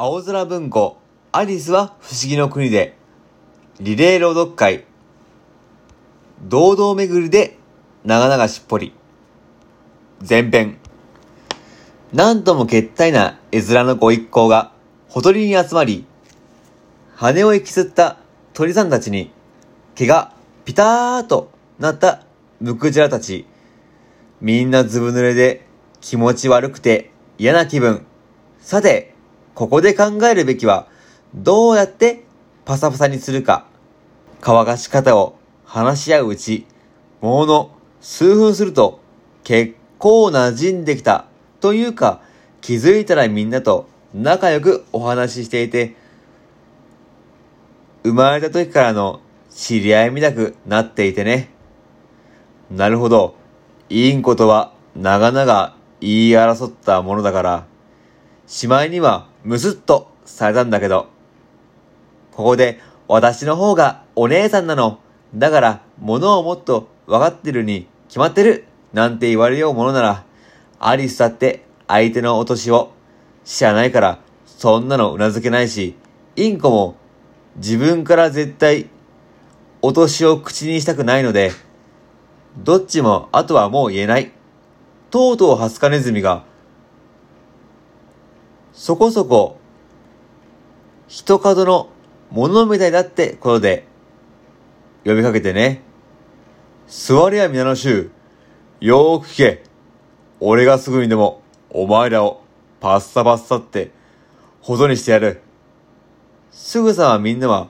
[0.00, 0.96] 青空文庫、
[1.32, 2.96] アリスは不思議の国で、
[3.80, 4.84] リレー朗読会、
[6.40, 7.58] 堂々巡りで
[8.04, 8.92] 長々しっぽり、
[10.20, 10.78] 前編。
[12.12, 14.70] なんとも決体な絵面のご一行が、
[15.08, 16.06] ほとりに集まり、
[17.16, 18.18] 羽を引きずった
[18.52, 19.32] 鳥さんたちに、
[19.96, 20.32] 毛が
[20.64, 22.22] ピターとなった
[22.60, 23.46] ムクジラたち、
[24.40, 25.66] みんなずぶ濡れで
[26.00, 28.06] 気持ち悪くて嫌な気分。
[28.60, 29.17] さて、
[29.58, 30.86] ここで考えるべきは、
[31.34, 32.22] どうやって
[32.64, 33.66] パサパサにするか。
[34.40, 36.64] 乾かし方を話し合ううち、
[37.20, 39.00] もの数分すると
[39.42, 41.24] 結構馴染んできた
[41.58, 42.22] というか、
[42.60, 45.96] 気づいたらみんなと仲良くお話ししていて、
[48.04, 49.18] 生まれた時からの
[49.50, 51.50] 知り合いみたくなっていてね。
[52.70, 53.34] なるほど。
[53.88, 57.66] いいんことは長々言い争ったものだから、
[58.46, 61.08] しまいにはむすっとされたんだけど、
[62.32, 64.98] ここで私の方がお姉さんなの。
[65.34, 70.24] だから物をもっと分かってるに決まってるなんて言われようものなら、
[70.78, 72.92] アリスだって相手のお年を
[73.46, 75.96] 知らないからそんなの頷けないし、
[76.36, 76.96] インコも
[77.56, 78.90] 自分から絶対
[79.80, 81.52] お年を口にしたくないので、
[82.58, 84.30] どっちもあとはもう言えない。
[85.10, 86.44] とうとうハスカネズミが、
[88.78, 89.58] そこそこ、
[91.08, 91.90] 人角の
[92.30, 93.88] ものみたいだってことで、
[95.04, 95.82] 呼びかけてね。
[96.86, 98.12] 座れや皆の衆、
[98.78, 99.64] よーく聞け。
[100.38, 102.44] 俺がすぐにでも、お前らを
[102.78, 103.90] パッサパッサって、
[104.60, 105.42] ほどにしてやる。
[106.52, 107.66] すぐさまみんなは、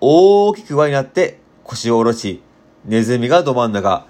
[0.00, 2.40] 大きく輪になって腰を下ろし、
[2.86, 4.06] ネズミがど真ん中。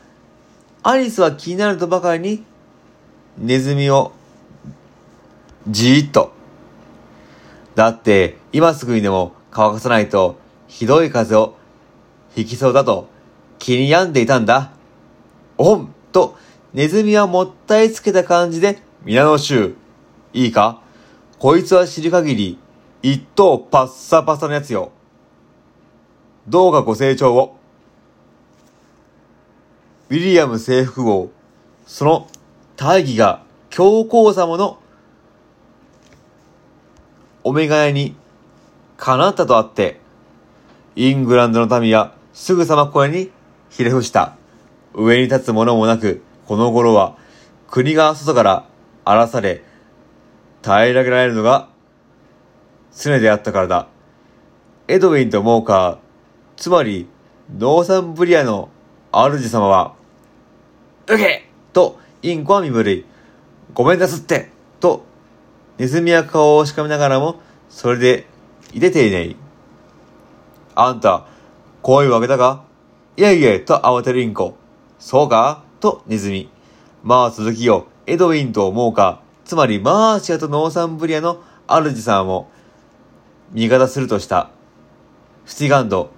[0.85, 2.45] アリスは気になるとばかりに、
[3.39, 4.13] ネズミを、
[5.69, 6.33] じーっと。
[7.75, 10.37] だって、今すぐにでも乾かさないと、
[10.69, 11.57] ひどい風を
[12.37, 13.09] 引きそうだと、
[13.59, 14.73] 気に病んでいたんだ。
[15.59, 16.37] おんと、
[16.73, 19.75] ネズミはもったいつけた感じで、皆の衆、
[20.33, 20.81] いいか？
[21.39, 22.59] こいつは知る限り、
[23.03, 24.93] 一等パッサパサのやつよ。
[26.49, 27.57] どうかご清聴を。
[30.09, 31.31] ウィリアム征服王、
[31.87, 32.29] その
[32.77, 34.79] 大義が教皇様の
[37.45, 38.15] お願いに
[38.97, 40.01] 叶ったとあって、
[40.95, 43.31] イングランドの民はすぐさまこれに
[43.71, 44.37] ひれ伏した。
[44.95, 47.17] 上に立つものもなく、この頃は
[47.69, 48.67] 国が外から
[49.05, 49.65] 荒らされ、
[50.63, 51.69] 平らげられるのが
[52.95, 53.89] 常であったからだ。
[54.89, 55.99] エドウィンとモーカー、
[56.57, 57.09] つまり
[57.59, 58.69] ノーサンブリアの
[59.13, 59.95] 主様は、
[61.07, 63.05] うけとインコは身震い。
[63.75, 65.05] ごめんなすってと、
[65.83, 68.29] ネズミは顔をしかめながらも、それで、
[68.73, 69.37] いてていねい。
[70.77, 71.27] あんた、
[71.83, 72.63] 声を上げたか
[73.17, 74.55] いえいえ、と慌てるインコ。
[75.01, 75.65] そうか？
[75.81, 76.49] とネズミ。
[77.03, 82.49] まあ続きよ、エドウィンとモーカー、つまりマーシアとノーサンブリアの主様も、
[83.51, 84.51] 味方するとした。
[85.47, 86.13] スティガンド、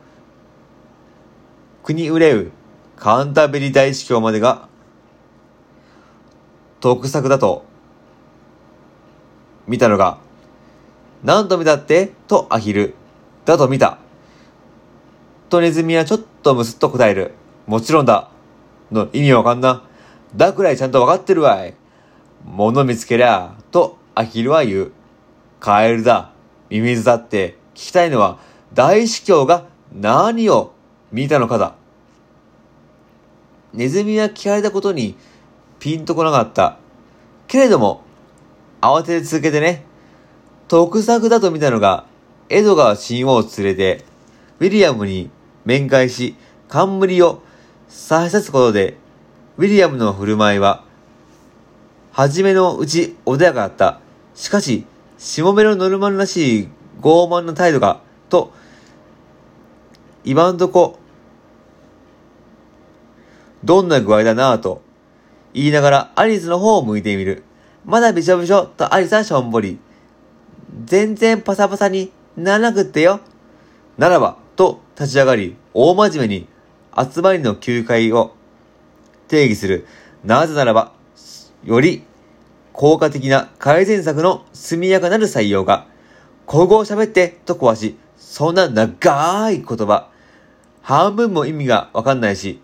[1.83, 2.53] 国憂う、
[2.97, 4.69] カンタベリ大司教までが、
[6.81, 7.65] 得策だと、
[9.67, 10.19] 見たのが、
[11.23, 12.13] 何と見たって？
[12.29, 12.95] とアヒル。
[13.45, 13.99] だと見た。
[15.49, 17.33] とネズミはちょっとむすっと答える。
[17.67, 18.31] もちろんだ。
[18.93, 19.83] の意味わかんな。
[20.37, 21.75] だくらいちゃんとわかってるわい。
[22.45, 24.93] 物見つけりゃ、とアヒルは言う。
[25.61, 26.33] カエルだ。
[26.69, 28.39] ミミズだって聞きたいのは
[28.75, 30.75] 大司教が何を
[31.13, 31.75] 見たのかだ。
[33.73, 35.17] ネズミは聞かれたことに
[35.79, 36.79] ピンとこなかった。
[37.47, 38.03] けれども、
[38.85, 39.83] 慌てて続けてね、
[40.69, 42.05] 得策だと見たのが、
[42.51, 44.05] エドガー親王を連れて、
[44.61, 45.31] ウィリアムに
[45.65, 46.37] 面会し、
[46.69, 47.43] 冠を
[47.89, 48.99] 差し出すことで、
[49.57, 50.85] ウィリアムの振る舞いは、
[52.13, 54.01] 初めのうち穏やかだった。
[54.35, 54.85] しかし、
[55.17, 56.69] しもべのノルマンらしい
[57.01, 58.53] 傲慢な態度が、と、
[60.25, 60.99] 今んとこ、
[63.65, 64.83] どんな具合だなぁと、
[65.55, 67.45] 言いながらアリスの方を向いてみる。
[67.85, 69.79] まだびしょびしょとアリスはしょんぼり。
[70.85, 73.21] 全然パサパサにならなくってよ。
[73.99, 76.49] ならば、と立ち上がり、大真面目に
[76.97, 78.35] 集まりの休会を
[79.29, 79.87] 定義する。
[80.25, 80.93] なぜならば、
[81.65, 82.03] より
[82.73, 85.87] 効果的な改善策の速やかなる採用が、
[86.49, 90.09] 古語を喋ってと壊し、そんな長い言葉、
[90.83, 92.61] 半分も意味がわかんないし、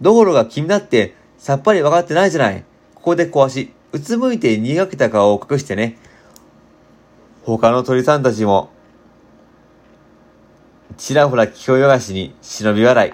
[0.00, 2.64] どころが君だってさっぱりわかってないじゃない。
[2.94, 5.98] ここで壊し、うつむいて苦けた顔を隠してね。
[7.44, 8.70] 他の鳥さんたちも、
[10.96, 13.12] ちらほら聞こえがしに忍び笑い。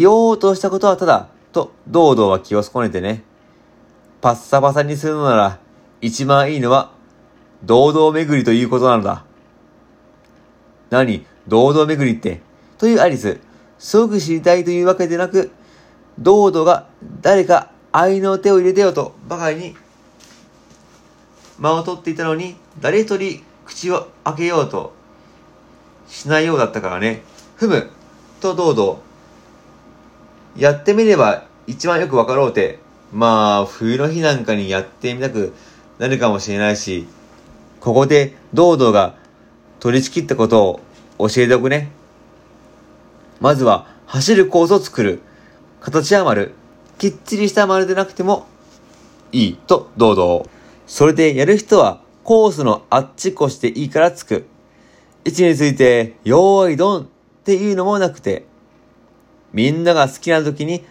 [0.00, 3.22] 言おうとしたことはただ、と、堂々は気を損ねてね。
[4.20, 5.58] パッサパサにするのなら、
[6.00, 6.92] 一番いいのは、
[7.64, 9.24] 堂々巡りということなのだ。
[10.90, 11.26] 何？
[11.48, 12.40] 堂々巡りって？
[12.78, 13.40] というアリス、
[13.78, 15.50] すごく知りたいというわけでなく、
[16.18, 16.88] 堂々が
[17.20, 19.76] 誰か愛の手を入れてよとばかりに
[21.60, 24.92] 間を取っていたのに、誰一人口を開けようと
[26.08, 27.22] しないようだったからね。
[27.54, 27.88] ふむ、
[28.40, 28.98] と堂々。
[30.56, 32.80] やってみれば一番よくわかろうて。
[33.12, 35.54] まあ、冬の日なんかにやってみたく
[36.00, 37.06] なるかもしれないし、
[37.78, 39.14] ここで堂々が
[39.78, 40.80] 取り仕切ったこと
[41.16, 41.92] を教えておくね。
[43.40, 45.22] まずは、走るコースを作る。
[45.80, 46.54] 形は丸。
[46.98, 48.46] きっちりした丸でなくても
[49.32, 50.44] いいと堂々。
[50.86, 54.46] それでやる人はコースのあっちこしていいからつく。
[55.24, 57.06] 位置について、よーいどんっ
[57.44, 58.44] ていうのもなくて、
[59.52, 60.84] みんなが好きな時に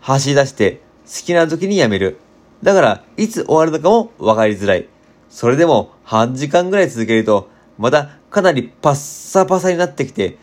[0.00, 2.18] 走り出して好きな時にやめる。
[2.62, 4.88] だから、いつ終わるのかも分かりづらい。
[5.28, 10.38] それでも半時間ぐらい続けると、またかなりパッサパサになってきて、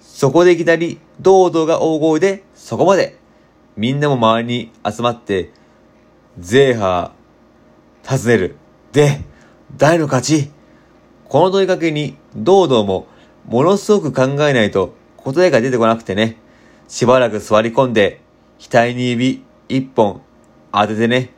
[0.00, 3.16] そこでいきなり堂々が大声でそこまで。
[3.78, 5.52] みんなも周りに集まって、
[6.36, 8.56] ゼーハー、尋ねる。
[8.90, 9.20] で、
[9.76, 10.50] 誰の勝ち？
[11.28, 13.06] この問いかけに、堂々も、
[13.46, 16.38] ものすごく考えないと答えが出てこなくてね。
[16.88, 18.20] しばらく座り込んで、
[18.58, 20.22] 額に指一本
[20.72, 21.30] 当ててね。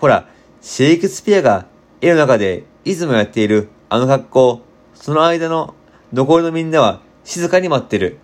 [0.00, 0.26] ほら、
[0.62, 1.66] シェイクスピアが
[2.00, 4.62] 絵の中でいつもやっているあの格好、
[4.94, 5.74] その間の
[6.14, 8.20] 残りのみんなは静かに待ってる。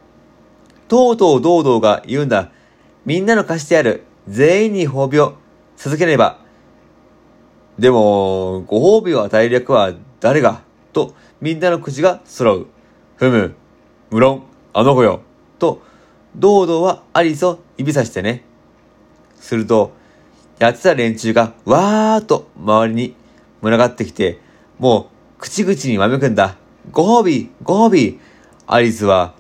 [0.89, 2.53] とうとう堂々が言うんだ。
[3.11, 5.35] みんなの貸してある全員に褒美を
[5.75, 6.39] 授ければ。
[7.77, 10.63] でも、ご褒美を与える役は誰が？
[10.93, 12.67] と、みんなの口が揃う。
[13.17, 13.57] ふむ、
[14.13, 15.23] 無論、あの子よ。
[15.59, 15.83] と、
[16.37, 18.45] 堂々はアリスを指さしてね。
[19.41, 19.91] すると、
[20.61, 23.17] やってた連中がわーっと周りに
[23.61, 24.39] 群がってきて、
[24.79, 26.59] もう口々にわめくんだ。
[26.93, 28.21] ご褒美ご褒美
[28.69, 29.35] アリスは、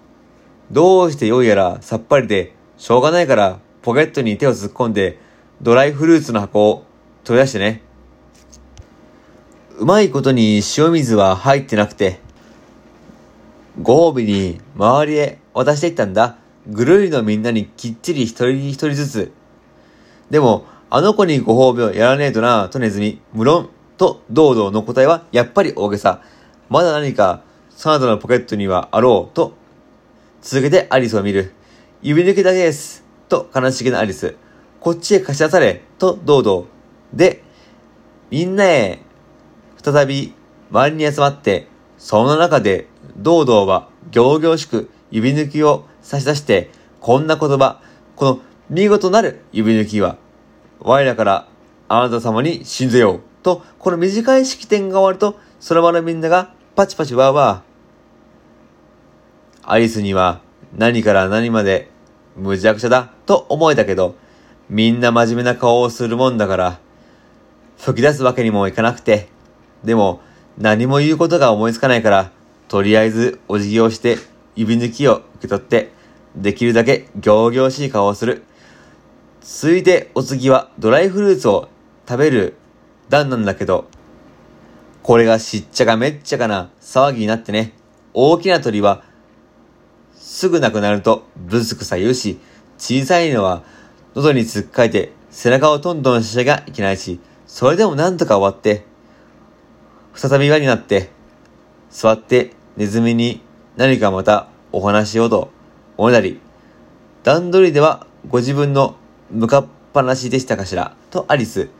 [0.72, 5.18] どうしてよいやらさっぱりで、しょうがないからポケットに手を突っ込んで、
[5.60, 6.86] ドライフルーツの箱を
[7.24, 7.82] 取り出してね。
[9.76, 12.20] うまいことに塩水は入ってなくて、
[13.82, 16.38] ご褒美に周りへ渡していったんだ。
[16.68, 19.32] ぐるりのみんなにきっちり一人一人ずつ。
[20.30, 23.20] でも、あの子にご褒美をやらねえとな、とネズミ。
[23.34, 23.68] 無論、
[23.98, 26.22] と堂々の答えはやっぱり大げさ。
[26.70, 29.52] まだ何か、サナダのポケットにはあろう、と、
[30.40, 31.52] 続けてアリスを見る。
[32.02, 33.04] 指抜きだけです。
[33.28, 34.34] と悲しげなアリス。
[34.80, 36.66] こっちへ貸し出され、と堂々。
[37.12, 37.42] で、
[38.30, 39.00] みんなへ
[39.84, 40.32] 再び
[40.70, 41.68] 周りに集まって、
[41.98, 42.88] その中で、
[43.18, 46.70] 堂々は行々しく指抜きを差し出して、
[47.00, 47.82] こんな言葉、
[48.16, 50.16] この見事なる指抜きは、
[50.78, 51.48] 我らから
[51.88, 53.20] あなた様に信ぜよう。
[53.42, 59.70] と、この短い式典が終わると、その場のみんながパチパチワーワー。
[59.70, 60.40] アリスには
[60.76, 61.90] 何から何まで
[62.36, 64.16] 無邪ゃだと思えたけど、
[64.68, 66.80] みんな真面目な顔をするもんだから、
[67.76, 69.28] 吹き出すわけにもいかなくて、
[69.84, 70.20] でも、
[70.58, 72.30] 何も言うことが思いつかないから、
[72.68, 74.18] とりあえずお辞儀をして
[74.54, 75.90] 指抜きを受け取って、
[76.36, 78.44] できるだけ行々しい顔をする。
[79.40, 81.68] 続いてお次はドライフルーツを
[82.06, 82.54] 食べる
[83.08, 83.88] 段なんだけど、
[85.02, 87.72] これがしっちゃかめっちゃかな騒ぎになってね、
[88.14, 89.02] 大きな鳥は
[90.20, 92.38] すぐなくなるとブスクさ言うし、
[92.76, 93.62] 小さいのは
[94.14, 98.84] 喉に突っかいて背中をトントンしちゃいけないし、それでもなんとか終わって、
[100.14, 101.08] 再び輪になって、
[101.90, 103.40] 座ってネズミに
[103.76, 105.50] 何かまたお話しようと
[105.96, 106.38] おねだり、
[107.22, 108.96] 段取りではご自分の
[109.30, 111.70] 向かっぱなしでしたかしら、とアリス。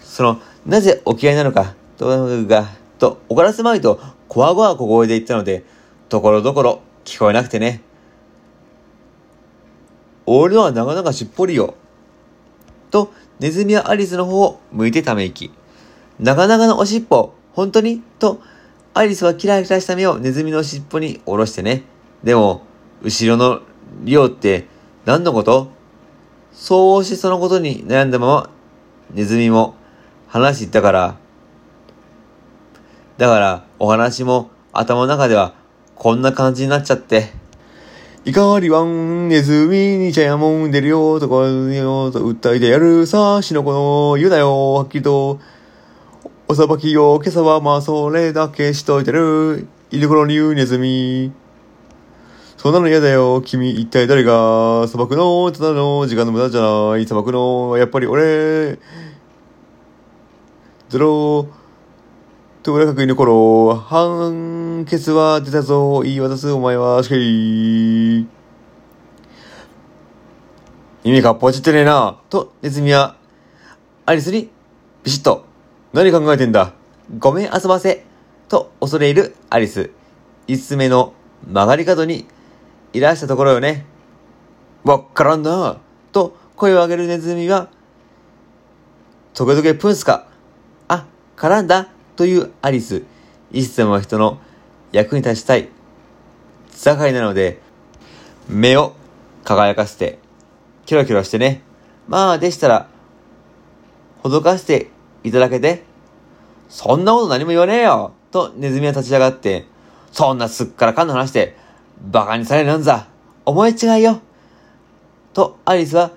[0.00, 2.68] その、なぜお嫌いなのか、と、が、
[3.00, 5.64] と、おからすまいと、こわごわ小声で言ったので、
[6.08, 7.80] ところどころ聞こえなくてね。
[10.26, 11.74] 俺のはなかなかしっぽりよ。
[12.90, 15.50] と、ネズミはアリスの方を向いてため息。
[16.20, 18.02] なかなかのおしっぽ、本当に？
[18.18, 18.42] と、
[18.92, 21.84] アリスはキラキラした目をネズミの尻尾に下ろしてね。
[22.22, 22.62] でも、
[23.02, 23.62] 後ろの
[24.02, 24.66] リオって
[25.06, 25.70] 何のこと？
[26.52, 28.50] そうしてそのことに悩んだまま、
[29.14, 29.76] ネズミも
[30.26, 31.16] 話したから、
[33.16, 35.54] だからお話も頭の中では
[35.98, 37.32] こんな感じになっちゃって。
[38.24, 45.40] 怒りはん、ネズミに茶屋もん出るよとかよと訴えてやるさ、しのこの言うなよ、はっきりと。
[46.46, 49.66] おさばきよ、今朝はまあそれだけしといてる。
[49.90, 51.32] 居所に言うネズミ。
[52.56, 53.42] そんなの嫌だよ。
[53.42, 57.06] 君、一体誰が、砂漠の、ただの時間の無駄じゃない。
[57.06, 58.78] 砂漠の、やっぱり俺。
[60.90, 61.48] ゼロ、
[62.62, 63.74] と裏角に残ろ。
[63.76, 66.00] 判決は出たぞ。
[66.00, 68.26] 言い渡すお前は、しかり。
[71.04, 72.18] 耳かっぽちってねえな。
[72.28, 73.16] と、ネズミは、
[74.06, 74.50] アリスに、
[75.04, 75.44] ビシッと、
[75.92, 76.72] 何考えてんだ。
[77.18, 78.04] ごめん遊ばせ。
[78.48, 79.90] と、恐れ入るアリス。
[80.48, 81.12] 五つ目の
[81.46, 82.26] 曲がり角に、
[82.92, 83.86] いらしたところよね。
[84.82, 85.78] わっからんな。
[86.10, 87.68] と、声を上げるネズミは、
[89.32, 90.26] トゲトゲプンスか。
[90.88, 91.90] あ、絡んだ。
[92.18, 93.04] というアリス。
[93.52, 94.40] いつでも人の
[94.90, 95.68] 役に立ちたい。
[96.72, 97.60] 盛りなので、
[98.48, 98.94] 目を
[99.44, 100.18] 輝かせて、
[100.84, 101.62] キョロキョロしてね。
[102.08, 102.88] まあ、でしたら、
[104.24, 104.90] ほどかして
[105.22, 105.84] いただけて、
[106.68, 109.66] そんなこと何も言わねえよとネズミは立ち上がって、
[110.10, 111.56] そんなすっからかんの話で、
[112.10, 113.06] 馬鹿にされるなんざ、
[113.44, 114.20] 思い違いよ
[115.34, 116.10] とアリスは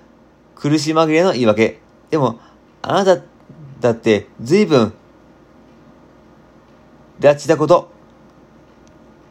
[0.56, 1.78] 苦し紛れの言い訳。
[2.10, 2.40] でも、
[2.82, 3.22] あなた
[3.80, 4.94] だって随分、
[7.22, 7.90] 拉致だこと。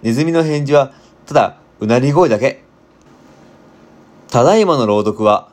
[0.02, 0.94] ネズミの返事は、
[1.26, 2.64] ただ、うなり声だけ。
[4.30, 5.50] ただいまの朗読は、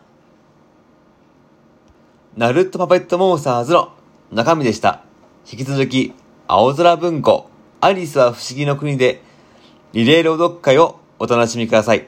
[2.36, 3.92] ナルトパペットモンスターズの
[4.30, 5.02] 中身でした。
[5.50, 6.14] 引き続き、
[6.46, 9.20] 青空文庫、アリスは不思議の国で、
[9.92, 12.06] リレー朗読会をお楽しみください。